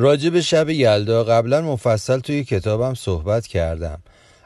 راجع 0.00 0.30
به 0.30 0.40
شب 0.40 0.70
یلدا 0.70 1.24
قبلا 1.24 1.62
مفصل 1.62 2.18
توی 2.18 2.44
کتابم 2.44 2.94
صحبت 2.94 3.46
کردم. 3.46 3.98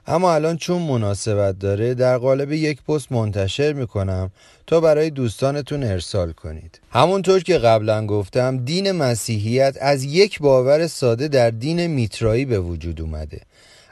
اما 0.07 0.35
الان 0.35 0.57
چون 0.57 0.83
مناسبت 0.83 1.59
داره 1.59 1.95
در 1.95 2.19
قالب 2.19 2.53
یک 2.53 2.83
پست 2.83 3.13
منتشر 3.13 3.73
می‌کنم 3.73 4.31
تا 4.67 4.81
برای 4.81 5.11
دوستانتون 5.11 5.83
ارسال 5.83 6.33
کنید. 6.33 6.81
همونطور 6.91 7.41
که 7.41 7.59
قبلا 7.59 8.07
گفتم 8.07 8.65
دین 8.65 8.93
مسیحیت 8.93 9.77
از 9.81 10.05
یک 10.05 10.39
باور 10.39 10.87
ساده 10.87 11.29
در 11.29 11.51
دین 11.51 11.87
میترایی 11.87 12.45
به 12.45 12.61
وجود 12.61 13.01
اومده. 13.01 13.41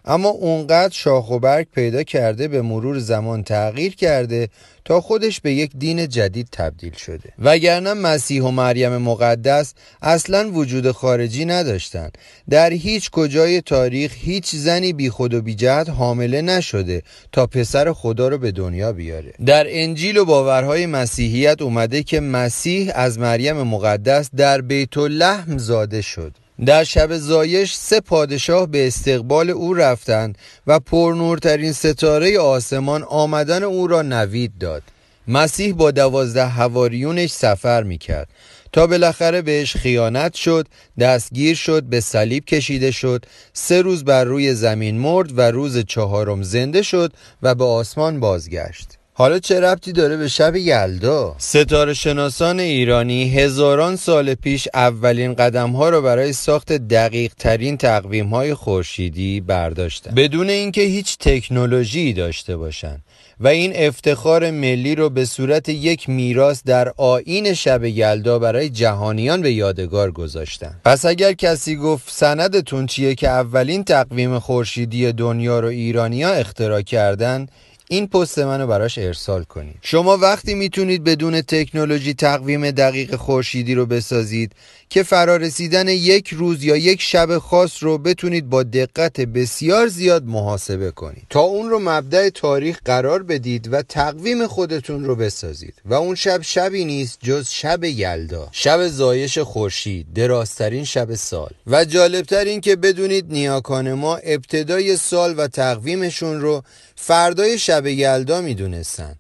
اما 0.04 0.28
اونقدر 0.28 0.94
شاخ 0.94 1.30
و 1.30 1.38
برگ 1.38 1.66
پیدا 1.74 2.02
کرده 2.02 2.48
به 2.48 2.62
مرور 2.62 2.98
زمان 2.98 3.42
تغییر 3.42 3.94
کرده 3.94 4.48
تا 4.84 5.00
خودش 5.00 5.40
به 5.40 5.52
یک 5.52 5.70
دین 5.78 6.08
جدید 6.08 6.48
تبدیل 6.52 6.92
شده. 6.92 7.32
وگرنه 7.38 7.94
مسیح 7.94 8.42
و 8.42 8.50
مریم 8.50 8.96
مقدس 8.96 9.74
اصلا 10.02 10.50
وجود 10.52 10.92
خارجی 10.92 11.44
نداشتند. 11.44 12.18
در 12.50 12.70
هیچ 12.70 13.10
کجای 13.10 13.60
تاریخ 13.60 14.12
هیچ 14.16 14.54
زنی 14.54 14.92
بی 14.92 15.10
خود 15.10 15.34
و 15.34 15.42
بی 15.42 15.54
جهت 15.54 15.88
حامله 15.88 16.42
نشده 16.42 17.02
تا 17.32 17.46
پسر 17.46 17.92
خدا 17.92 18.28
رو 18.28 18.38
به 18.38 18.52
دنیا 18.52 18.92
بیاره. 18.92 19.32
در 19.46 19.64
انجیل 19.68 20.16
و 20.16 20.24
باورهای 20.24 20.86
مسیحیت 20.86 21.62
اومده 21.62 22.02
که 22.02 22.20
مسیح 22.20 22.92
از 22.94 23.18
مریم 23.18 23.62
مقدس 23.62 24.30
در 24.36 24.60
بیت 24.60 24.98
لحم 24.98 25.58
زاده 25.58 26.02
شد. 26.02 26.32
در 26.66 26.84
شب 26.84 27.16
زایش 27.16 27.74
سه 27.74 28.00
پادشاه 28.00 28.66
به 28.66 28.86
استقبال 28.86 29.50
او 29.50 29.74
رفتند 29.74 30.38
و 30.66 30.80
پرنورترین 30.80 31.72
ستاره 31.72 32.38
آسمان 32.38 33.02
آمدن 33.02 33.62
او 33.62 33.86
را 33.86 34.02
نوید 34.02 34.58
داد. 34.58 34.82
مسیح 35.28 35.74
با 35.74 35.90
دوازده 35.90 36.46
هواریونش 36.46 37.30
سفر 37.30 37.82
می‌کرد. 37.82 38.28
تا 38.72 38.86
بالاخره 38.86 39.42
بهش 39.42 39.76
خیانت 39.76 40.34
شد 40.34 40.68
دستگیر 41.00 41.56
شد 41.56 41.82
به 41.82 42.00
صلیب 42.00 42.44
کشیده 42.44 42.90
شد 42.90 43.24
سه 43.52 43.82
روز 43.82 44.04
بر 44.04 44.24
روی 44.24 44.54
زمین 44.54 44.98
مرد 44.98 45.38
و 45.38 45.40
روز 45.40 45.78
چهارم 45.78 46.42
زنده 46.42 46.82
شد 46.82 47.12
و 47.42 47.54
به 47.54 47.64
آسمان 47.64 48.20
بازگشت. 48.20 48.99
حالا 49.20 49.38
چه 49.38 49.60
ربطی 49.60 49.92
داره 49.92 50.16
به 50.16 50.28
شب 50.28 50.56
یلدا؟ 50.56 51.34
ستاره 51.38 51.94
شناسان 51.94 52.60
ایرانی 52.60 53.30
هزاران 53.30 53.96
سال 53.96 54.34
پیش 54.34 54.68
اولین 54.74 55.34
قدم 55.34 55.70
ها 55.70 55.88
را 55.88 56.00
برای 56.00 56.32
ساخت 56.32 56.72
دقیق 56.72 57.32
ترین 57.38 57.76
تقویم 57.76 58.26
های 58.26 58.54
خورشیدی 58.54 59.40
برداشتن. 59.40 60.14
بدون 60.14 60.50
اینکه 60.50 60.82
هیچ 60.82 61.18
تکنولوژی 61.18 62.12
داشته 62.12 62.56
باشند 62.56 63.02
و 63.40 63.48
این 63.48 63.72
افتخار 63.76 64.50
ملی 64.50 64.94
رو 64.94 65.10
به 65.10 65.24
صورت 65.24 65.68
یک 65.68 66.08
میراث 66.08 66.62
در 66.62 66.92
آین 66.96 67.54
شب 67.54 67.84
یلدا 67.84 68.38
برای 68.38 68.68
جهانیان 68.68 69.42
به 69.42 69.52
یادگار 69.52 70.10
گذاشتن. 70.10 70.80
پس 70.84 71.04
اگر 71.04 71.32
کسی 71.32 71.76
گفت 71.76 72.12
سندتون 72.12 72.86
چیه 72.86 73.14
که 73.14 73.28
اولین 73.28 73.84
تقویم 73.84 74.38
خورشیدی 74.38 75.12
دنیا 75.12 75.60
رو 75.60 75.68
ایرانیا 75.68 76.32
اختراع 76.32 76.82
کردن 76.82 77.46
این 77.92 78.06
پست 78.06 78.38
منو 78.38 78.66
براش 78.66 78.98
ارسال 78.98 79.44
کنید. 79.44 79.78
شما 79.82 80.16
وقتی 80.16 80.54
می‌تونید 80.54 81.04
بدون 81.04 81.40
تکنولوژی 81.40 82.14
تقویم 82.14 82.70
دقیق 82.70 83.16
خورشیدی 83.16 83.74
رو 83.74 83.86
بسازید 83.86 84.52
که 84.88 85.02
فرارسیدن 85.02 85.88
یک 85.88 86.28
روز 86.28 86.64
یا 86.64 86.76
یک 86.76 87.02
شب 87.02 87.38
خاص 87.38 87.82
رو 87.82 87.98
بتونید 87.98 88.48
با 88.48 88.62
دقت 88.62 89.20
بسیار 89.20 89.86
زیاد 89.86 90.24
محاسبه 90.24 90.90
کنید. 90.90 91.26
تا 91.30 91.40
اون 91.40 91.70
رو 91.70 91.78
مبدع 91.78 92.28
تاریخ 92.28 92.78
قرار 92.84 93.22
بدید 93.22 93.72
و 93.72 93.82
تقویم 93.82 94.46
خودتون 94.46 95.04
رو 95.04 95.16
بسازید. 95.16 95.74
و 95.84 95.94
اون 95.94 96.14
شب 96.14 96.42
شبی 96.42 96.84
نیست 96.84 97.18
جز 97.22 97.48
شب 97.48 97.84
یلدا. 97.84 98.48
شب 98.52 98.88
زایش 98.88 99.38
خورشید 99.38 100.12
درازترین 100.14 100.84
شب 100.84 101.14
سال. 101.14 101.50
و 101.66 101.84
جالبتر 101.84 102.44
این 102.44 102.60
که 102.60 102.76
بدونید 102.76 103.26
نیاکان 103.28 103.92
ما 103.92 104.16
ابتدای 104.16 104.96
سال 104.96 105.34
و 105.38 105.48
تقویمشون 105.48 106.40
رو 106.40 106.62
فردای 106.96 107.58
شب 107.58 107.79
یلدا 107.86 108.40
می‌دونستن 108.40 109.16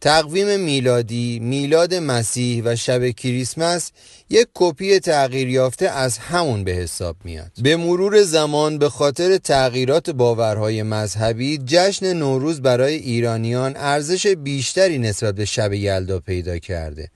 تقویم 0.00 0.60
میلادی، 0.60 1.38
میلاد 1.38 1.94
مسیح 1.94 2.62
و 2.64 2.76
شب 2.76 3.10
کریسمس 3.10 3.90
یک 4.30 4.46
کپی 4.54 4.98
تغییر 4.98 5.48
یافته 5.48 5.88
از 5.88 6.18
همون 6.18 6.64
به 6.64 6.70
حساب 6.72 7.16
میاد. 7.24 7.50
به 7.62 7.76
مرور 7.76 8.22
زمان 8.22 8.78
به 8.78 8.88
خاطر 8.88 9.36
تغییرات 9.38 10.10
باورهای 10.10 10.82
مذهبی 10.82 11.58
جشن 11.66 12.12
نوروز 12.12 12.62
برای 12.62 12.94
ایرانیان 12.94 13.76
ارزش 13.76 14.26
بیشتری 14.26 14.98
نسبت 14.98 15.34
به 15.34 15.44
شب 15.44 15.72
یلدا 15.72 16.18
پیدا 16.18 16.58
کرده. 16.58 17.08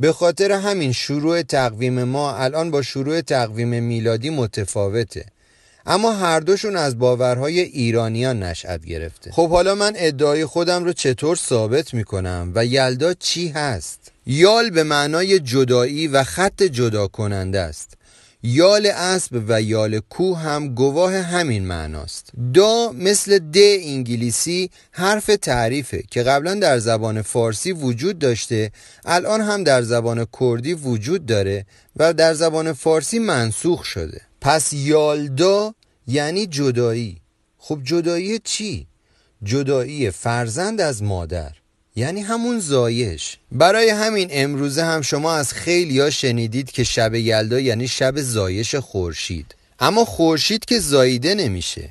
به 0.00 0.12
خاطر 0.12 0.52
همین 0.52 0.92
شروع 0.92 1.42
تقویم 1.42 2.04
ما 2.04 2.36
الان 2.36 2.70
با 2.70 2.82
شروع 2.82 3.20
تقویم 3.20 3.82
میلادی 3.82 4.30
متفاوته. 4.30 5.26
اما 5.86 6.12
هر 6.12 6.40
دوشون 6.40 6.76
از 6.76 6.98
باورهای 6.98 7.60
ایرانیان 7.60 8.42
نشأت 8.42 8.84
گرفته. 8.86 9.30
خب 9.32 9.50
حالا 9.50 9.74
من 9.74 9.92
ادعای 9.96 10.44
خودم 10.44 10.84
رو 10.84 10.92
چطور 10.92 11.36
ثابت 11.36 11.94
می‌کنم 11.94 12.52
و 12.54 12.66
یلدا 12.66 13.14
چی 13.14 13.48
هست؟ 13.48 14.12
یال 14.26 14.70
به 14.70 14.82
معنای 14.82 15.40
جدایی 15.40 16.08
و 16.08 16.24
خط 16.24 16.62
جدا 16.62 17.06
کننده 17.06 17.60
است. 17.60 17.94
یال 18.42 18.86
اسب 18.86 19.42
و 19.48 19.62
یال 19.62 20.00
کو 20.00 20.34
هم 20.34 20.74
گواه 20.74 21.14
همین 21.14 21.66
معناست. 21.66 22.30
دا 22.54 22.92
مثل 22.92 23.38
د 23.38 23.56
انگلیسی 23.56 24.70
حرف 24.92 25.26
تعریفه 25.26 26.02
که 26.10 26.22
قبلا 26.22 26.54
در 26.54 26.78
زبان 26.78 27.22
فارسی 27.22 27.72
وجود 27.72 28.18
داشته 28.18 28.70
الان 29.04 29.40
هم 29.40 29.64
در 29.64 29.82
زبان 29.82 30.26
کردی 30.40 30.74
وجود 30.74 31.26
داره 31.26 31.66
و 31.96 32.12
در 32.12 32.34
زبان 32.34 32.72
فارسی 32.72 33.18
منسوخ 33.18 33.84
شده. 33.84 34.20
پس 34.40 34.72
یالدا 34.72 35.74
یعنی 36.06 36.46
جدایی. 36.46 37.16
خب 37.58 37.80
جدایی 37.84 38.38
چی؟ 38.38 38.86
جدایی 39.42 40.10
فرزند 40.10 40.80
از 40.80 41.02
مادر 41.02 41.52
یعنی 41.96 42.20
همون 42.20 42.58
زایش. 42.58 43.36
برای 43.52 43.90
همین 43.90 44.28
امروزه 44.30 44.84
هم 44.84 45.02
شما 45.02 45.32
از 45.34 45.52
خیلی 45.52 46.00
ها 46.00 46.10
شنیدید 46.10 46.70
که 46.70 46.84
شب 46.84 47.14
یلدا 47.14 47.60
یعنی 47.60 47.88
شب 47.88 48.20
زایش 48.20 48.74
خورشید. 48.74 49.54
اما 49.80 50.04
خورشید 50.04 50.64
که 50.64 50.78
زاییده 50.78 51.34
نمیشه. 51.34 51.90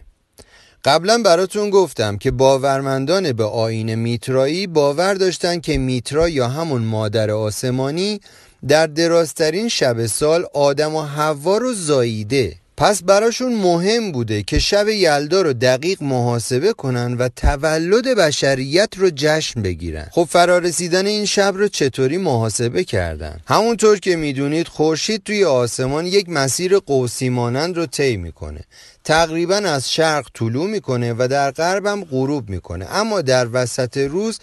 قبلا 0.84 1.18
براتون 1.18 1.70
گفتم 1.70 2.18
که 2.18 2.32
باورمندان 2.32 3.32
به 3.32 3.44
آین 3.44 3.96
میترایی 3.96 4.68
باور 4.68 5.14
داشتن 5.14 5.60
که 5.60 5.78
میترا 5.78 6.30
یا 6.30 6.48
همون 6.48 6.82
مادر 6.82 7.32
آسمانی 7.32 8.20
در 8.68 8.88
درازترین 8.88 9.68
شب 9.68 10.06
سال 10.06 10.46
آدم 10.54 10.96
و 10.96 11.02
حوا 11.02 11.58
رو 11.58 11.74
زاییده. 11.74 12.56
پس 12.78 13.04
براشون 13.04 13.54
مهم 13.54 14.12
بوده 14.12 14.44
که 14.44 14.60
شب 14.60 14.88
یلدا 14.88 15.42
رو 15.42 15.54
دقیق 15.54 16.04
محاسبه 16.04 16.74
کنن 16.74 17.14
و 17.14 17.30
تولد 17.36 18.08
بشریت 18.18 18.90
رو 18.98 19.10
جشن 19.16 19.62
بگیرن. 19.62 20.08
خب 20.12 20.28
فرارسیدن 20.30 21.06
این 21.06 21.26
شب 21.26 21.54
رو 21.58 21.68
چطوری 21.68 22.18
محاسبه 22.18 22.84
کردن؟ 22.84 23.40
همونطور 23.48 24.00
که 24.00 24.16
می‌دونید 24.16 24.68
خورشید 24.68 25.24
توی 25.24 25.46
آسمان 25.46 26.06
یک 26.06 26.30
مسیر 26.30 26.78
قوسی 26.78 27.30
مانند 27.30 27.78
رو 27.78 27.86
طی 27.86 28.18
می‌کنه. 28.18 28.62
تقریبا 29.04 29.56
از 29.56 29.92
شرق 29.92 30.28
طلوع 30.34 30.70
می‌کنه 30.70 31.14
و 31.18 31.28
در 31.32 31.52
غربم 31.52 32.04
غروب 32.04 32.50
می‌کنه. 32.50 32.88
اما 32.92 33.22
در 33.22 33.48
وسط 33.54 33.98
روز 33.98 34.40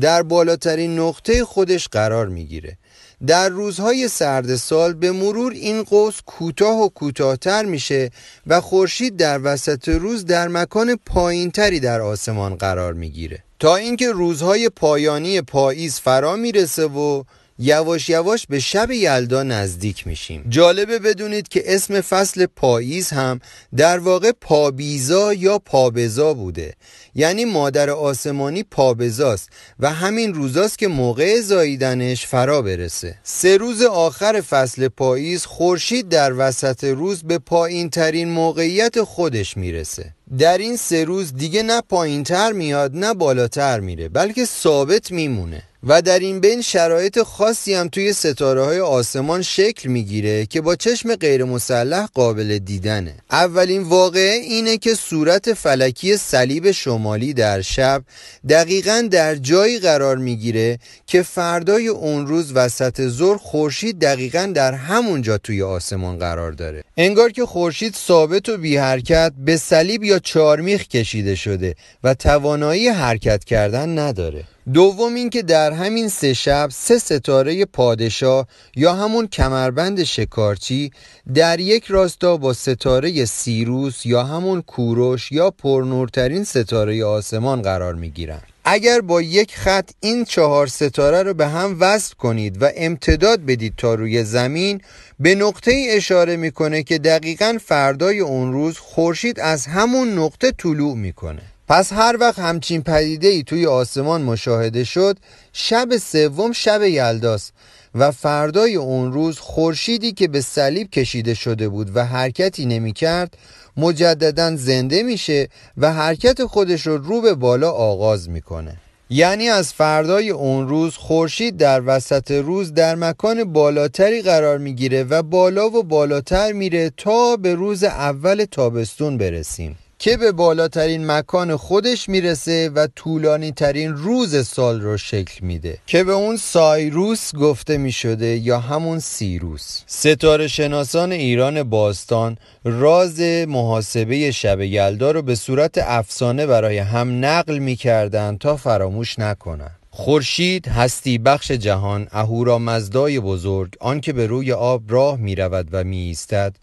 در 0.00 0.22
بالاترین 0.22 0.98
نقطه 0.98 1.44
خودش 1.44 1.88
قرار 1.88 2.28
می‌گیره. 2.28 2.76
در 3.26 3.48
روزهای 3.48 4.08
سرد 4.08 4.56
سال 4.56 4.94
به 4.94 5.12
مرور 5.12 5.52
این 5.52 5.82
قوس 5.82 6.20
کوتاه 6.26 6.80
و 6.80 6.88
کوتاهتر 6.88 7.64
میشه 7.64 8.10
و 8.46 8.60
خورشید 8.60 9.16
در 9.16 9.40
وسط 9.44 9.88
روز 9.88 10.26
در 10.26 10.48
مکان 10.48 10.96
پایینتری 11.06 11.80
در 11.80 12.00
آسمان 12.00 12.54
قرار 12.54 12.92
می‌گیره. 12.92 13.44
تا 13.58 13.76
اینکه 13.76 14.12
روزهای 14.12 14.68
پایانی 14.68 15.40
پاییز 15.40 16.00
فرا 16.00 16.36
می‌رسه 16.36 16.86
و 16.86 17.22
یواش 17.62 18.08
یواش 18.08 18.46
به 18.46 18.60
شب 18.60 18.90
یلدا 18.90 19.42
نزدیک 19.42 20.06
میشیم. 20.06 20.44
جالبه 20.48 20.98
بدونید 20.98 21.48
که 21.48 21.62
اسم 21.66 22.00
فصل 22.00 22.46
پاییز 22.46 23.10
هم 23.10 23.40
در 23.76 23.98
واقع 23.98 24.32
پابیزا 24.40 25.34
یا 25.34 25.58
پابزا 25.58 26.34
بوده. 26.34 26.74
یعنی 27.14 27.44
مادر 27.44 27.90
آسمانی 27.90 28.62
پابزاست 28.62 29.48
و 29.80 29.92
همین 29.92 30.34
روزاست 30.34 30.78
که 30.78 30.88
موقع 30.88 31.40
زاییدنش 31.40 32.26
فرا 32.26 32.62
برسه. 32.62 33.18
سه 33.22 33.56
روز 33.56 33.82
آخر 33.82 34.40
فصل 34.40 34.88
پاییز 34.88 35.44
خورشید 35.44 36.08
در 36.08 36.32
وسط 36.38 36.84
روز 36.84 37.22
به 37.22 37.38
پایین 37.38 37.90
ترین 37.90 38.28
موقعیت 38.28 39.02
خودش 39.02 39.56
می‌رسه. 39.56 40.14
در 40.38 40.58
این 40.58 40.76
سه 40.76 41.04
روز 41.04 41.34
دیگه 41.34 41.62
نه 41.62 41.80
پایین 41.80 42.24
تر 42.24 42.52
میاد 42.52 42.96
نه 42.96 43.14
بالاتر 43.14 43.80
میره 43.80 44.08
بلکه 44.08 44.44
ثابت 44.44 45.10
میمونه. 45.10 45.62
و 45.86 46.02
در 46.02 46.18
این 46.18 46.40
بین 46.40 46.62
شرایط 46.62 47.22
خاصی 47.22 47.74
هم 47.74 47.88
توی 47.88 48.12
ستاره 48.12 48.64
های 48.64 48.80
آسمان 48.80 49.42
شکل 49.42 49.88
می‌گیره 49.88 50.46
که 50.46 50.60
با 50.60 50.76
چشم 50.76 51.14
غیر 51.14 51.44
مسلح 51.44 52.06
قابل 52.14 52.58
دیدنه. 52.58 53.14
اولین 53.30 53.82
واقعه 53.82 54.34
اینه 54.34 54.76
که 54.76 54.94
صورت 54.94 55.52
فلکی 55.52 56.16
صلیب 56.16 56.70
شمالی 56.70 57.34
در 57.34 57.60
شب 57.62 58.02
دقیقا 58.48 59.08
در 59.10 59.34
جایی 59.34 59.78
قرار 59.78 60.16
می‌گیره 60.16 60.78
که 61.06 61.22
فردای 61.22 61.88
اون 61.88 62.26
روز 62.26 62.52
وسط 62.52 63.08
ظهر 63.08 63.36
خورشید 63.36 63.98
دقیقا 63.98 64.52
در 64.54 64.72
همونجا 64.72 65.38
توی 65.38 65.62
آسمان 65.62 66.18
قرار 66.18 66.52
داره. 66.52 66.84
انگار 66.96 67.30
که 67.30 67.46
خورشید 67.46 67.94
ثابت 67.94 68.48
و 68.48 68.56
بی 68.56 68.76
حرکت 68.76 69.32
به 69.44 69.56
صلیب 69.56 70.04
یا 70.04 70.18
چارمیخ 70.20 70.88
کشیده 70.88 71.34
شده 71.34 71.74
و 72.04 72.14
توانایی 72.14 72.88
حرکت 72.88 73.44
کردن 73.44 73.98
نداره 73.98 74.44
دوم 74.74 75.14
اینکه 75.14 75.42
در 75.42 75.72
همین 75.72 76.08
سه 76.08 76.34
شب 76.34 76.68
سه 76.72 76.98
ستاره 76.98 77.64
پادشاه 77.64 78.46
یا 78.76 78.94
همون 78.94 79.26
کمربند 79.26 80.04
شکارچی 80.04 80.90
در 81.34 81.60
یک 81.60 81.84
راستا 81.84 82.36
با 82.36 82.52
ستاره 82.52 83.24
سیروس 83.24 84.06
یا 84.06 84.24
همون 84.24 84.62
کوروش 84.62 85.32
یا 85.32 85.50
پرنورترین 85.50 86.44
ستاره 86.44 87.04
آسمان 87.04 87.62
قرار 87.62 87.94
می 87.94 88.10
گیرن. 88.10 88.40
اگر 88.72 89.00
با 89.00 89.22
یک 89.22 89.56
خط 89.56 89.90
این 90.00 90.24
چهار 90.24 90.66
ستاره 90.66 91.22
رو 91.22 91.34
به 91.34 91.48
هم 91.48 91.76
وصل 91.80 92.14
کنید 92.14 92.62
و 92.62 92.70
امتداد 92.76 93.40
بدید 93.40 93.74
تا 93.76 93.94
روی 93.94 94.24
زمین 94.24 94.80
به 95.20 95.34
نقطه 95.34 95.70
ای 95.70 95.90
اشاره 95.90 96.36
می‌کنه 96.36 96.82
که 96.82 96.98
دقیقا 96.98 97.58
فردای 97.64 98.20
اون 98.20 98.52
روز 98.52 98.78
خورشید 98.78 99.40
از 99.40 99.66
همون 99.66 100.18
نقطه 100.18 100.52
طلوع 100.52 100.96
می‌کنه. 100.96 101.42
پس 101.68 101.92
هر 101.92 102.16
وقت 102.20 102.38
همچین 102.38 102.82
پدیده 102.82 103.28
ای 103.28 103.42
توی 103.42 103.66
آسمان 103.66 104.22
مشاهده 104.22 104.84
شد 104.84 105.18
شب 105.52 105.96
سوم 105.96 106.52
شب 106.52 106.82
یلداست. 106.82 107.52
و 107.94 108.10
فردای 108.10 108.76
اون 108.76 109.12
روز 109.12 109.38
خورشیدی 109.38 110.12
که 110.12 110.28
به 110.28 110.40
صلیب 110.40 110.90
کشیده 110.90 111.34
شده 111.34 111.68
بود 111.68 111.96
و 111.96 112.04
حرکتی 112.04 112.66
نمی 112.66 112.92
کرد 112.92 113.36
مجددا 113.76 114.56
زنده 114.56 115.02
میشه 115.02 115.48
و 115.76 115.92
حرکت 115.92 116.44
خودش 116.44 116.86
رو 116.86 116.98
رو 116.98 117.20
به 117.20 117.34
بالا 117.34 117.70
آغاز 117.70 118.28
می‌کنه. 118.28 118.76
یعنی 119.10 119.48
از 119.48 119.72
فردای 119.72 120.30
اون 120.30 120.68
روز 120.68 120.96
خورشید 120.96 121.56
در 121.56 121.82
وسط 121.86 122.30
روز 122.30 122.74
در 122.74 122.94
مکان 122.94 123.52
بالاتری 123.52 124.22
قرار 124.22 124.58
می‌گیره 124.58 125.04
و 125.04 125.22
بالا 125.22 125.70
و 125.70 125.82
بالاتر 125.82 126.52
میره 126.52 126.92
تا 126.96 127.36
به 127.36 127.54
روز 127.54 127.84
اول 127.84 128.44
تابستون 128.50 129.18
برسیم. 129.18 129.78
که 130.02 130.16
به 130.16 130.32
بالاترین 130.32 131.06
مکان 131.06 131.56
خودش 131.56 132.08
می‌رسه 132.08 132.68
و 132.68 132.86
طولانی 132.96 133.52
ترین 133.52 133.94
روز 133.94 134.46
سال 134.46 134.80
رو 134.80 134.96
شکل 134.96 135.44
میده. 135.46 135.78
که 135.86 136.04
به 136.04 136.12
اون 136.12 136.36
سایروس 136.36 137.34
گفته 137.34 137.78
می‌شده 137.78 138.26
یا 138.26 138.60
همون 138.60 138.98
سیروس. 138.98 139.80
ستاره 139.86 140.48
شناسان 140.48 141.12
ایران 141.12 141.62
باستان 141.62 142.36
راز 142.64 143.20
محاسبه 143.48 144.30
شب 144.30 144.60
یلدا 144.60 145.10
رو 145.10 145.22
به 145.22 145.34
صورت 145.34 145.78
افسانه 145.78 146.46
برای 146.46 146.78
هم 146.78 147.24
نقل 147.24 147.58
می‌کردن 147.58 148.36
تا 148.36 148.56
فراموش 148.56 149.18
نکنن 149.18 149.70
خورشید 149.90 150.68
هستی 150.68 151.18
بخش 151.18 151.50
جهان 151.50 152.08
اهورا 152.10 152.58
مزدای 152.58 153.20
بزرگ 153.20 153.74
آنکه 153.80 154.12
به 154.12 154.26
روی 154.26 154.52
آب 154.52 154.82
راه 154.88 155.16
می 155.16 155.34
رود 155.34 155.68
و 155.72 155.84
می 155.84 155.98
ایستد 155.98 156.56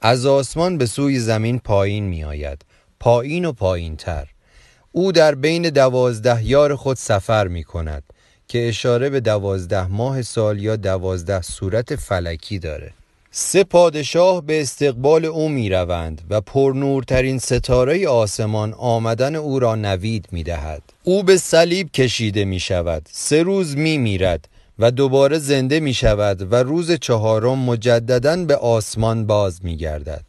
از 0.00 0.26
آسمان 0.26 0.78
به 0.78 0.86
سوی 0.86 1.18
زمین 1.18 1.58
پایین 1.58 2.04
می 2.04 2.24
آید 2.24 2.62
پایین 3.00 3.44
و 3.44 3.52
پایین 3.52 3.96
تر 3.96 4.28
او 4.92 5.12
در 5.12 5.34
بین 5.34 5.62
دوازده 5.62 6.44
یار 6.44 6.76
خود 6.76 6.96
سفر 6.96 7.48
می 7.48 7.64
کند 7.64 8.02
که 8.48 8.68
اشاره 8.68 9.10
به 9.10 9.20
دوازده 9.20 9.86
ماه 9.86 10.22
سال 10.22 10.62
یا 10.62 10.76
دوازده 10.76 11.42
صورت 11.42 11.96
فلکی 11.96 12.58
داره. 12.58 12.92
سه 13.30 13.64
پادشاه 13.64 14.42
به 14.42 14.60
استقبال 14.60 15.24
او 15.24 15.48
می 15.48 15.70
روند 15.70 16.22
و 16.30 16.40
پرنورترین 16.40 17.38
ستاره 17.38 18.08
آسمان 18.08 18.72
آمدن 18.72 19.34
او 19.34 19.58
را 19.58 19.74
نوید 19.74 20.28
می 20.32 20.42
دهد. 20.42 20.82
او 21.04 21.22
به 21.22 21.36
صلیب 21.36 21.90
کشیده 21.90 22.44
می 22.44 22.60
شود 22.60 23.08
سه 23.12 23.42
روز 23.42 23.76
می 23.76 23.98
میرد 23.98 24.48
و 24.78 24.90
دوباره 24.90 25.38
زنده 25.38 25.80
می 25.80 25.94
شود 25.94 26.52
و 26.52 26.56
روز 26.56 26.92
چهارم 26.92 27.58
مجددا 27.58 28.36
به 28.36 28.56
آسمان 28.56 29.26
باز 29.26 29.64
می 29.64 29.76
گردد 29.76 30.24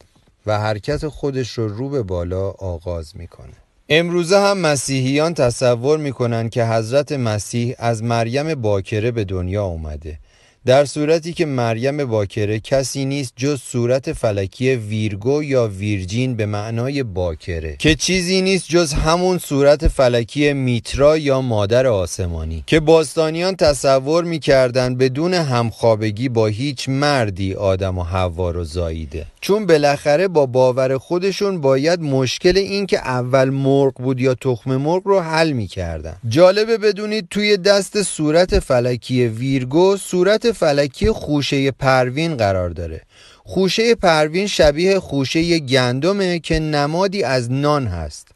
و 0.47 0.59
حرکت 0.59 1.07
خودش 1.07 1.51
رو 1.51 1.67
رو 1.67 1.89
به 1.89 2.03
بالا 2.03 2.49
آغاز 2.49 3.17
می‌کنه. 3.17 3.53
امروزه 3.89 4.39
هم 4.39 4.57
مسیحیان 4.57 5.33
تصور 5.33 5.99
می‌کنن 5.99 6.49
که 6.49 6.65
حضرت 6.65 7.11
مسیح 7.11 7.75
از 7.77 8.03
مریم 8.03 8.55
باکره 8.55 9.11
به 9.11 9.23
دنیا 9.23 9.63
اومده. 9.65 10.19
در 10.67 10.85
صورتی 10.85 11.33
که 11.33 11.45
مریم 11.45 12.05
باکره 12.05 12.59
کسی 12.59 13.05
نیست 13.05 13.33
جز 13.35 13.61
صورت 13.61 14.13
فلکی 14.13 14.75
ویرگو 14.75 15.43
یا 15.43 15.67
ویرجین 15.67 16.35
به 16.35 16.45
معنای 16.45 17.03
باکره 17.03 17.75
که 17.79 17.95
چیزی 17.95 18.41
نیست 18.41 18.65
جز 18.69 18.93
همون 18.93 19.37
صورت 19.37 19.87
فلکی 19.87 20.53
میترا 20.53 21.17
یا 21.17 21.41
مادر 21.41 21.87
آسمانی 21.87 22.63
که 22.67 22.79
باستانیان 22.79 23.55
تصور 23.55 24.23
می‌کردن 24.23 24.95
بدون 24.95 25.33
همخوابگی 25.33 26.29
با 26.29 26.47
هیچ 26.47 26.89
مردی 26.89 27.53
آدم 27.53 27.97
و 27.97 28.03
حوا 28.03 28.51
رو 28.51 28.63
زاییده. 28.63 29.25
چون 29.41 29.65
بالاخره 29.65 30.27
با 30.27 30.45
باور 30.45 30.97
خودشون 30.97 31.61
باید 31.61 32.01
مشکل 32.01 32.57
این 32.57 32.85
که 32.85 32.97
اول 32.99 33.49
مرغ 33.49 33.93
بود 33.93 34.19
یا 34.19 34.35
تخم 34.35 34.75
مرغ 34.75 35.01
رو 35.05 35.19
حل 35.19 35.51
می‌کردن. 35.51 36.15
جالبه 36.29 36.77
بدونید 36.77 37.27
توی 37.29 37.57
دست 37.57 38.03
صورت 38.03 38.59
فلکی 38.59 39.27
ویرگو 39.27 39.97
صورت 39.97 40.56
فلکی 40.59 41.11
خوشه 41.11 41.71
پروین 41.71 42.37
قرار 42.37 42.69
داره. 42.69 43.01
خوشه 43.43 43.95
پروین 43.95 44.47
شبیه 44.47 44.99
خوشه 44.99 45.59
گندمه 45.59 46.39
که 46.39 46.59
نمادی 46.59 47.23
از 47.23 47.51
نان 47.51 47.87
هست. 47.87 48.27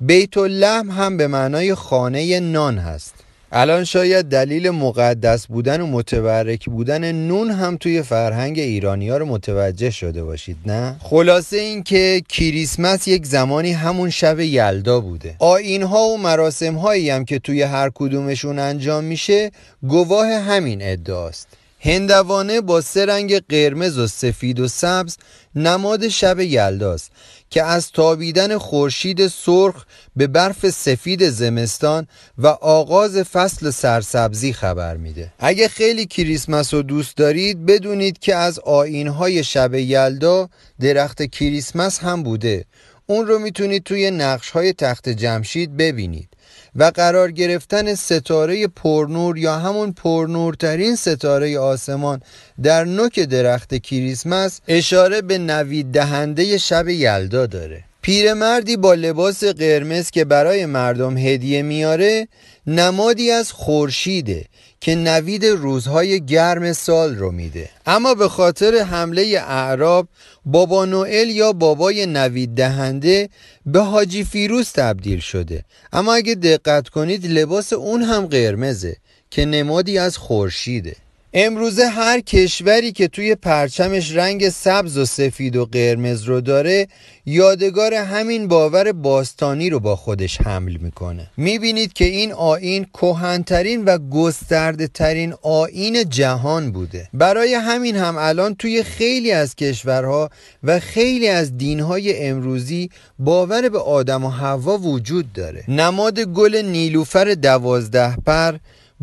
بیت 0.00 0.36
اللحم 0.36 0.90
هم 0.90 1.16
به 1.16 1.26
معنای 1.26 1.74
خانه 1.74 2.40
نان 2.40 2.78
هست. 2.78 3.14
الان 3.54 3.84
شاید 3.84 4.26
دلیل 4.26 4.70
مقدس 4.70 5.46
بودن 5.46 5.80
و 5.80 5.86
متبرک 5.86 6.64
بودن 6.64 7.12
نون 7.12 7.50
هم 7.50 7.76
توی 7.76 8.02
فرهنگ 8.02 8.58
ایرانی 8.58 9.08
ها 9.08 9.16
رو 9.16 9.26
متوجه 9.26 9.90
شده 9.90 10.24
باشید 10.24 10.56
نه؟ 10.66 10.96
خلاصه 11.00 11.56
این 11.56 11.82
که 11.82 12.22
کریسمس 12.28 13.08
یک 13.08 13.26
زمانی 13.26 13.72
همون 13.72 14.10
شب 14.10 14.40
یلدا 14.40 15.00
بوده 15.00 15.36
آین 15.38 15.82
ها 15.82 16.08
و 16.08 16.18
مراسم 16.18 16.74
هایی 16.74 17.10
هم 17.10 17.24
که 17.24 17.38
توی 17.38 17.62
هر 17.62 17.90
کدومشون 17.94 18.58
انجام 18.58 19.04
میشه 19.04 19.50
گواه 19.88 20.28
همین 20.28 20.78
ادعاست 20.82 21.48
هندوانه 21.84 22.60
با 22.60 22.80
سه 22.80 23.06
رنگ 23.06 23.38
قرمز 23.48 23.98
و 23.98 24.06
سفید 24.06 24.60
و 24.60 24.68
سبز 24.68 25.16
نماد 25.54 26.08
شب 26.08 26.40
یلداست 26.40 27.10
که 27.50 27.62
از 27.62 27.92
تابیدن 27.92 28.58
خورشید 28.58 29.26
سرخ 29.26 29.84
به 30.16 30.26
برف 30.26 30.70
سفید 30.70 31.28
زمستان 31.28 32.06
و 32.38 32.46
آغاز 32.46 33.18
فصل 33.18 33.70
سرسبزی 33.70 34.52
خبر 34.52 34.96
میده. 34.96 35.32
اگه 35.38 35.68
خیلی 35.68 36.06
کریسمس 36.06 36.74
رو 36.74 36.82
دوست 36.82 37.16
دارید 37.16 37.66
بدونید 37.66 38.18
که 38.18 38.34
از 38.34 38.58
آینهای 38.58 39.44
شب 39.44 39.74
یلدا 39.74 40.48
درخت 40.80 41.22
کریسمس 41.22 41.98
هم 41.98 42.22
بوده. 42.22 42.64
اون 43.06 43.26
رو 43.26 43.38
می‌تونید 43.38 43.84
توی 43.84 44.10
نقش 44.10 44.50
های 44.50 44.72
تخت 44.72 45.08
جمشید 45.08 45.76
ببینید. 45.76 46.28
و 46.76 46.84
قرار 46.84 47.30
گرفتن 47.30 47.94
ستاره 47.94 48.66
پرنور 48.66 49.38
یا 49.38 49.58
همون 49.58 49.92
پرنورترین 49.92 50.96
ستاره 50.96 51.58
آسمان 51.58 52.20
در 52.62 52.84
نوک 52.84 53.20
درخت 53.20 53.74
کریسمس 53.74 54.60
اشاره 54.68 55.22
به 55.22 55.38
نوید 55.38 55.92
دهنده 55.92 56.58
شب 56.58 56.88
یلدا 56.88 57.46
داره. 57.46 57.84
پیرمردی 58.02 58.76
با 58.76 58.94
لباس 58.94 59.44
قرمز 59.44 60.10
که 60.10 60.24
برای 60.24 60.66
مردم 60.66 61.18
هدیه 61.18 61.62
میاره 61.62 62.28
نمادی 62.66 63.30
از 63.30 63.52
خورشیده 63.52 64.44
که 64.80 64.94
نوید 64.94 65.46
روزهای 65.46 66.26
گرم 66.26 66.72
سال 66.72 67.16
رو 67.16 67.30
میده. 67.30 67.70
اما 67.86 68.14
به 68.14 68.28
خاطر 68.28 68.74
حمله 68.74 69.42
اعراب 69.46 70.08
بابا 70.46 70.84
نوئل 70.84 71.30
یا 71.30 71.52
بابای 71.52 72.06
نوید 72.06 72.54
دهنده 72.54 73.28
به 73.66 73.80
حاجی 73.80 74.24
فیروز 74.24 74.72
تبدیل 74.72 75.20
شده. 75.20 75.64
اما 75.92 76.14
اگه 76.14 76.34
دقت 76.34 76.88
کنید 76.88 77.26
لباس 77.26 77.72
اون 77.72 78.02
هم 78.02 78.26
قرمزه 78.26 78.96
که 79.30 79.44
نمادی 79.44 79.98
از 79.98 80.16
خورشیده. 80.16 80.96
امروزه 81.34 81.86
هر 81.86 82.20
کشوری 82.20 82.92
که 82.92 83.08
توی 83.08 83.34
پرچمش 83.34 84.16
رنگ 84.16 84.48
سبز 84.48 84.98
و 84.98 85.04
سفید 85.04 85.56
و 85.56 85.64
قرمز 85.64 86.22
رو 86.22 86.40
داره 86.40 86.88
یادگار 87.26 87.94
همین 87.94 88.48
باور 88.48 88.92
باستانی 88.92 89.70
رو 89.70 89.80
با 89.80 89.96
خودش 89.96 90.40
حمل 90.40 90.76
می‌کنه. 90.76 91.30
می‌بینید 91.36 91.92
که 91.92 92.04
این 92.04 92.32
آین 92.32 92.86
کهنترین 92.94 93.84
و 93.84 93.98
گسترده 93.98 94.86
ترین 94.86 95.34
آین 95.42 96.08
جهان 96.08 96.72
بوده. 96.72 97.08
برای 97.14 97.54
همین 97.54 97.96
هم 97.96 98.16
الان 98.18 98.54
توی 98.54 98.82
خیلی 98.82 99.32
از 99.32 99.56
کشورها 99.56 100.30
و 100.62 100.80
خیلی 100.80 101.28
از 101.28 101.58
دینهای 101.58 102.26
امروزی 102.26 102.90
باور 103.18 103.68
به 103.68 103.78
آدم 103.78 104.24
و 104.24 104.30
حوا 104.30 104.78
وجود 104.78 105.32
داره. 105.32 105.64
نماد 105.68 106.20
گل 106.20 106.56
نیلوفر 106.56 107.24
دوازده 107.34 108.16
پر 108.16 108.54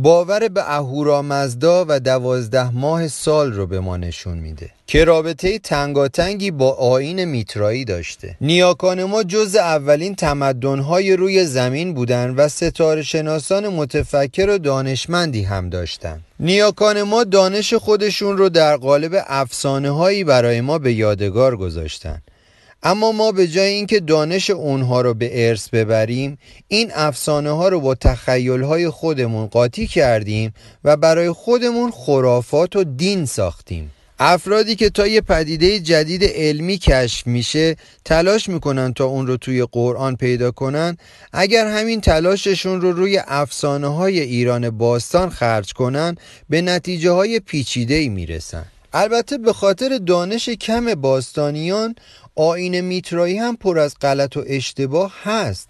باور 0.01 0.47
به 0.47 0.77
اهورامزدا 0.77 1.85
و 1.87 1.99
دوازده 1.99 2.69
ماه 2.69 3.07
سال 3.07 3.53
رو 3.53 3.67
به 3.67 3.79
ما 3.79 3.97
نشون 3.97 4.37
میده 4.37 4.69
که 4.87 5.05
رابطه 5.05 5.59
تنگاتنگی 5.59 6.51
با 6.51 6.71
آین 6.71 7.25
میترایی 7.25 7.85
داشته. 7.85 8.35
نیاکان 8.41 9.03
ما 9.03 9.23
جز 9.23 9.55
اولین 9.55 10.15
تمدنهای 10.15 11.15
روی 11.15 11.45
زمین 11.45 11.93
بودن 11.93 12.29
و 12.29 12.47
ستاره 12.47 13.03
شناسان 13.03 13.67
متفکر 13.67 14.49
و 14.49 14.57
دانشمندی 14.57 15.43
هم 15.43 15.69
داشتن 15.69 16.19
نیاکان 16.39 17.03
ما 17.03 17.23
دانش 17.23 17.73
خودشون 17.73 18.37
رو 18.37 18.49
در 18.49 18.77
قالب 18.77 19.23
افسانه 19.27 19.89
هایی 19.89 20.23
برای 20.23 20.61
ما 20.61 20.77
به 20.77 20.93
یادگار 20.93 21.57
گذاشتن. 21.57 22.21
اما 22.83 23.11
ما 23.11 23.31
به 23.31 23.47
جای 23.47 23.67
اینکه 23.67 23.99
دانش 23.99 24.49
اونها 24.49 25.01
رو 25.01 25.13
به 25.13 25.49
ارث 25.49 25.69
ببریم 25.69 26.37
این 26.67 26.91
افسانه 26.95 27.51
ها 27.51 27.69
رو 27.69 27.79
با 27.79 27.95
تخیل 27.95 28.61
های 28.61 28.89
خودمون 28.89 29.47
قاطی 29.47 29.87
کردیم 29.87 30.53
و 30.83 30.97
برای 30.97 31.31
خودمون 31.31 31.91
خرافات 31.91 32.75
و 32.75 32.83
دین 32.83 33.25
ساختیم. 33.25 33.91
افرادی 34.19 34.75
که 34.75 34.89
تا 34.89 35.07
یه 35.07 35.21
پدیده 35.21 35.79
جدید 35.79 36.23
علمی 36.23 36.77
کشف 36.77 37.27
میشه 37.27 37.75
تلاش 38.05 38.49
می‌کنن 38.49 38.93
تا 38.93 39.05
اون 39.05 39.27
رو 39.27 39.37
توی 39.37 39.67
قرآن 39.71 40.15
پیدا 40.15 40.51
کنن. 40.51 40.97
اگر 41.33 41.67
همین 41.67 42.01
تلاششون 42.01 42.81
رو 42.81 42.91
روی 42.91 43.21
افسانه 43.27 43.87
های 43.87 44.19
ایران 44.19 44.69
باستان 44.69 45.29
خرج 45.29 45.73
کنن 45.73 46.15
به 46.49 46.61
نتیجه 46.61 47.11
های 47.11 47.39
پیچیده 47.39 47.95
ای 47.95 48.09
می‌رسن. 48.09 48.65
البته 48.93 49.37
به 49.37 49.53
خاطر 49.53 49.97
دانش 49.97 50.49
کم 50.49 50.95
باستانیان 50.95 51.95
آین 52.35 52.81
میترایی 52.81 53.37
هم 53.37 53.55
پر 53.55 53.79
از 53.79 53.95
غلط 54.01 54.37
و 54.37 54.43
اشتباه 54.47 55.13
هست 55.23 55.69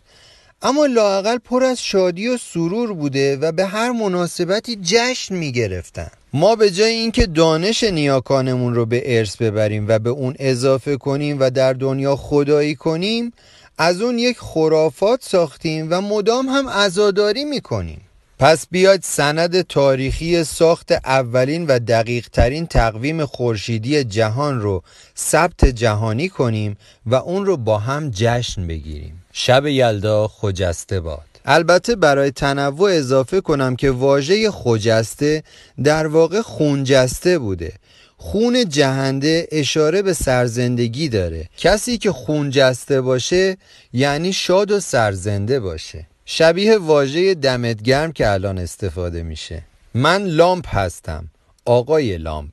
اما 0.62 0.86
لاقل 0.86 1.38
پر 1.38 1.64
از 1.64 1.82
شادی 1.84 2.28
و 2.28 2.38
سرور 2.38 2.94
بوده 2.94 3.38
و 3.38 3.52
به 3.52 3.66
هر 3.66 3.92
مناسبتی 3.92 4.80
جشن 4.84 5.36
می 5.36 5.52
گرفتن. 5.52 6.12
ما 6.34 6.56
به 6.56 6.72
جای 6.72 6.92
اینکه 6.92 7.26
دانش 7.26 7.84
نیاکانمون 7.84 8.76
رو 8.76 8.86
به 8.86 9.18
ارث 9.18 9.36
ببریم 9.36 9.86
و 9.88 10.00
به 10.00 10.10
اون 10.10 10.36
اضافه 10.40 10.98
کنیم 10.98 11.38
و 11.40 11.50
در 11.50 11.74
دنیا 11.74 12.16
خدایی 12.16 12.76
کنیم 12.76 13.34
از 13.78 14.02
اون 14.02 14.20
یک 14.20 14.38
خرافات 14.40 15.24
ساختیم 15.24 15.88
و 15.90 16.02
مدام 16.02 16.50
هم 16.50 16.68
ازاداری 16.68 17.46
می‌کنیم 17.46 18.02
پس 18.40 18.68
بیاید 18.72 19.04
سند 19.04 19.62
تاریخی 19.62 20.44
ساخت 20.44 20.92
اولین 20.92 21.66
و 21.66 21.80
دقیق 21.80 22.28
ترین 22.30 22.68
تقویم 22.68 23.26
خورشیدی 23.26 24.04
جهان 24.04 24.62
رو 24.62 24.84
ثبت 25.18 25.66
جهانی 25.66 26.30
کنیم 26.30 26.78
و 27.06 27.16
اون 27.16 27.46
رو 27.46 27.58
با 27.58 27.78
هم 27.78 28.12
جشن 28.14 28.68
بگیریم. 28.68 29.24
شب 29.34 29.66
یلدا 29.66 30.28
خجسته 30.28 31.00
باد. 31.00 31.26
البته 31.46 31.96
برای 31.96 32.32
تنوع 32.32 32.92
اضافه 32.92 33.42
کنم 33.42 33.76
که 33.76 33.92
واژه 33.92 34.52
خجسته 34.52 35.44
در 35.84 36.08
واقع 36.08 36.42
خونجسته 36.42 37.40
بوده. 37.40 37.74
خون 38.18 38.70
جهنده 38.70 39.48
اشاره 39.52 40.02
به 40.02 40.14
سرزندگی 40.14 41.10
داره. 41.10 41.50
کسی 41.58 41.98
که 41.98 42.12
خونجسته 42.12 43.02
باشه 43.02 43.58
یعنی 43.94 44.34
شاد 44.34 44.72
و 44.72 44.80
سرزنده 44.80 45.60
باشه. 45.60 46.09
شبیه 46.32 46.78
واژه 46.78 47.34
دمت 47.34 47.82
گرم 47.82 48.12
که 48.12 48.32
الان 48.32 48.58
استفاده 48.58 49.24
میشه. 49.24 49.64
من 49.94 50.24
لامپ 50.24 50.76
هستم. 50.76 51.28
آقای 51.66 52.18
لامپ. 52.18 52.52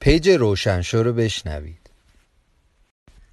پیج 0.00 0.28
روشنشو 0.28 1.02
رو 1.02 1.12
بشنوید. 1.12 1.90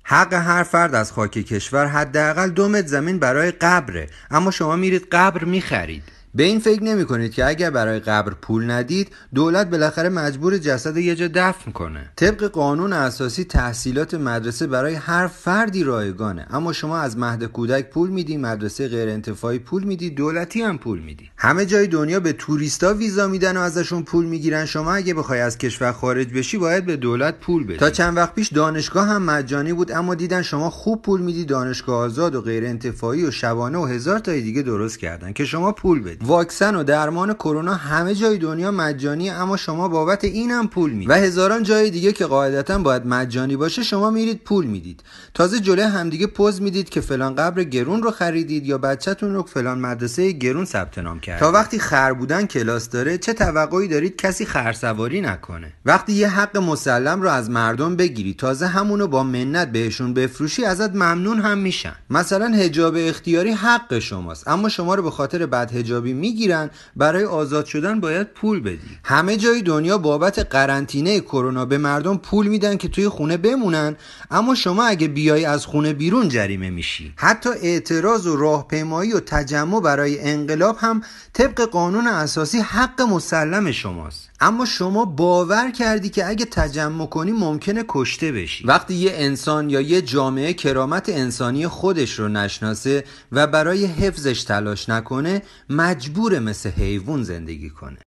حق 0.04 0.34
هر 0.34 0.64
فرد 0.64 0.96
از 0.96 1.12
خاک 1.12 1.32
کشور 1.32 1.88
حداقل 1.88 2.50
دو 2.50 2.70
متر 2.70 2.88
زمین 2.88 3.20
برای 3.20 3.52
قبره. 3.52 4.10
اما 4.32 4.52
شما 4.52 4.76
میرید 4.76 5.08
قبر 5.12 5.44
می‌خرید. 5.44 6.04
به 6.38 6.44
این 6.44 6.60
فکر 6.60 6.84
نمی 6.84 7.06
کنید 7.06 7.32
که 7.32 7.46
اگر 7.46 7.70
برای 7.70 8.00
قبر 8.00 8.34
پول 8.42 8.72
ندید 8.72 9.10
دولت 9.36 9.70
بالاخره 9.70 10.10
مجبور 10.10 10.58
جسد 10.58 10.98
یه 10.98 11.16
جا 11.16 11.28
دفن 11.36 11.72
کنه. 11.72 12.10
طبق 12.16 12.44
قانون 12.44 12.94
اساسی 12.94 13.44
تحصیلات 13.44 14.14
مدرسه 14.14 14.68
برای 14.68 14.94
هر 14.94 15.28
فردی 15.28 15.84
رایگانه. 15.84 16.48
اما 16.50 16.74
شما 16.74 16.98
از 16.98 17.18
مهد 17.18 17.44
کودک 17.44 17.90
پول 17.90 18.10
میدی 18.10 18.38
مدرسه 18.38 18.88
غیر 18.88 19.10
انتفاعی 19.10 19.60
پول 19.60 19.84
میدی 19.84 20.10
دولتی 20.10 20.62
هم 20.62 20.78
پول 20.78 21.00
میدی. 21.00 21.30
همه 21.38 21.66
جای 21.66 21.88
دنیا 21.88 22.20
به 22.20 22.34
توریستا 22.34 22.94
ویزا 22.94 23.28
میدن 23.28 23.58
و 23.58 23.60
ازشون 23.60 24.04
پول 24.04 24.26
می‌گیرن. 24.26 24.66
شما 24.66 24.94
اگه 24.94 25.14
بخوای 25.14 25.40
از 25.40 25.58
کشور 25.58 25.92
خارج 25.92 26.34
بشی 26.34 26.58
باید 26.58 26.86
به 26.86 26.96
دولت 26.96 27.40
پول 27.40 27.64
بدی. 27.64 27.78
تا 27.78 27.90
چند 27.90 28.18
وقت 28.18 28.36
پیش 28.36 28.48
دانشگاه 28.48 29.08
هم 29.08 29.24
مجانی 29.24 29.74
بود 29.74 29.92
اما 29.92 30.16
دیدن 30.16 30.42
شما 30.42 30.70
خوب 30.70 31.02
پول 31.02 31.22
میدی 31.22 31.46
دانشگاه 31.46 31.96
آزاد 31.96 32.36
و 32.36 32.42
غیر 32.42 32.66
انتفاعی 32.66 33.26
و 33.26 33.32
شبانه 33.32 33.78
و 33.78 33.86
هزار 33.86 34.20
تای 34.20 34.42
دیگه 34.42 34.62
درست 34.62 35.00
کردن 35.00 35.34
که 35.34 35.46
شما 35.46 35.72
پول 35.72 36.04
بدی. 36.04 36.27
واکسن 36.28 36.76
و 36.76 36.84
درمان 36.84 37.34
کرونا 37.34 37.74
همه 37.74 38.16
جای 38.16 38.38
دنیا 38.38 38.72
مجانی 38.72 39.30
اما 39.30 39.58
شما 39.58 39.88
بابت 39.88 40.24
اینم 40.24 40.68
پول 40.68 40.92
می‌دید 40.92 41.10
و 41.10 41.14
هزاران 41.14 41.64
جای 41.64 41.90
دیگه 41.90 42.12
که 42.12 42.26
قاعدتا 42.26 42.78
باید 42.78 43.06
مجانی 43.06 43.56
باشه 43.56 43.84
شما 43.84 44.10
میرید 44.10 44.44
پول 44.44 44.66
می‌دید. 44.66 45.04
تازه 45.34 45.60
جلوی 45.60 45.86
همدیگه 45.86 46.28
پوز 46.28 46.62
می‌دید 46.62 46.90
که 46.90 47.02
فلان 47.02 47.36
قبر 47.36 47.64
گرون 47.64 48.04
رو 48.04 48.12
خریدید 48.12 48.66
یا 48.66 48.78
بچهتون 48.78 49.34
رو 49.34 49.44
فلان 49.44 49.80
مدرسه 49.80 50.32
گرون 50.32 50.66
ثبت 50.66 50.98
نام 50.98 51.20
کرد. 51.20 51.40
تا 51.40 51.52
وقتی 51.52 51.80
خر 51.80 52.14
بودن 52.14 52.46
کلاس 52.46 52.90
داره 52.90 53.18
چه 53.18 53.34
توقعی 53.34 53.88
دارید 53.88 54.16
کسی 54.16 54.46
خرسواری 54.46 55.22
نکنه؟ 55.22 55.74
وقتی 55.86 56.14
یه 56.14 56.28
حق 56.30 56.58
مسلم 56.58 57.22
رو 57.22 57.30
از 57.30 57.50
مردم 57.50 57.96
بگیری 57.96 58.34
تازه 58.34 58.68
همونو 58.68 59.08
با 59.08 59.24
منت 59.24 59.72
بهشون 59.72 60.14
بفروشی 60.14 60.66
ازت 60.66 60.96
ممنون 60.96 61.40
هم 61.40 61.58
میشن. 61.58 61.96
مثلا 62.10 62.48
حجاب 62.48 62.96
اختیاری 62.98 63.52
حق 63.52 64.00
شماست 64.00 64.48
اما 64.48 64.70
شما 64.70 64.96
رو 64.96 65.04
به 65.04 65.12
خاطر 65.12 65.46
بد 65.46 65.72
حجابی 66.08 66.14
می‌گیرن 66.14 66.70
برای 66.96 67.26
آزاد 67.26 67.66
شدن 67.66 68.00
باید 68.00 68.28
پول 68.28 68.60
بدی. 68.60 68.98
همه 69.04 69.38
جای 69.38 69.62
دنیا 69.62 69.98
بابت 69.98 70.40
قرنطینه 70.40 71.20
کرونا 71.20 71.66
به 71.66 71.78
مردم 71.78 72.18
پول 72.18 72.48
میدن 72.48 72.78
که 72.78 72.88
توی 72.88 73.10
خونه 73.10 73.38
بمونن. 73.38 73.96
اما 74.32 74.56
شما 74.56 74.86
اگه 74.86 75.08
بیای 75.08 75.46
از 75.46 75.66
خونه 75.66 75.94
بیرون 75.94 76.30
جریمه 76.30 76.70
میشی. 76.70 77.14
حتی 77.16 77.50
اعتراض 77.50 78.28
و 78.28 78.36
راهپیمایی 78.36 79.14
و 79.14 79.20
تجمع 79.20 79.82
برای 79.82 80.20
انقلاب 80.20 80.78
هم 80.80 81.02
طبق 81.34 81.62
قانون 81.62 82.08
اساسی 82.08 82.60
حق 82.60 83.02
مسلم 83.02 83.72
شماست. 83.72 84.30
اما 84.40 84.66
شما 84.66 85.06
باور 85.06 85.72
کردی 85.72 86.10
که 86.10 86.28
اگه 86.28 86.46
تجمع 86.46 87.06
کنی 87.06 87.32
ممکنه 87.32 87.86
کشته 87.88 88.32
بشی. 88.32 88.68
وقتی 88.68 88.94
یه 88.94 89.12
انسان 89.16 89.70
یا 89.70 89.82
یه 89.82 90.02
جامعه 90.02 90.54
کرامت 90.54 91.10
انسانی 91.10 91.68
خودش 91.68 92.20
رو 92.20 92.28
نشناسه 92.28 93.04
و 93.32 93.48
برای 93.48 93.86
حفظش 93.86 94.44
تلاش 94.44 94.90
نکنه 94.90 95.42
مجبور 95.70 96.40
مثل 96.40 96.70
حیوان 96.70 97.24
زندگی 97.24 97.70
کنه. 97.70 97.98